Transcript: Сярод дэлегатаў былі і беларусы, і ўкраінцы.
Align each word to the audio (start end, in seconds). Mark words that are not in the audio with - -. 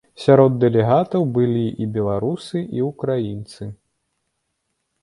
Сярод 0.21 0.53
дэлегатаў 0.63 1.27
былі 1.35 1.67
і 1.85 1.91
беларусы, 1.99 2.57
і 2.79 2.87
ўкраінцы. 2.89 3.71